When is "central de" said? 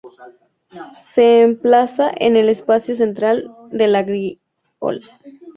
2.95-3.87